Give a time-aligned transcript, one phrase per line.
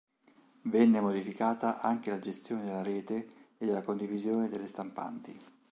[0.63, 5.39] Venne modificata anche la gestione della rete e della condivisione delle stampanti.